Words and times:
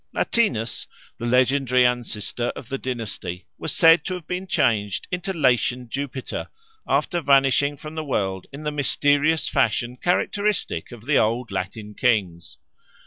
Latinus, 0.13 0.87
the 1.19 1.27
legendary 1.27 1.85
ancestor 1.85 2.45
of 2.55 2.69
the 2.69 2.79
dynasty, 2.79 3.45
was 3.59 3.71
said 3.71 4.03
to 4.05 4.15
have 4.15 4.25
been 4.25 4.47
changed 4.47 5.07
into 5.11 5.31
Latian 5.31 5.89
Jupiter 5.89 6.49
after 6.87 7.21
vanishing 7.21 7.77
from 7.77 7.93
the 7.93 8.03
world 8.03 8.47
in 8.51 8.63
the 8.63 8.71
mysterious 8.71 9.47
fashion 9.47 9.95
characteristic 9.97 10.91
of 10.91 11.05
the 11.05 11.17
old 11.19 11.51
Latin 11.51 11.93
kings. 11.93 12.57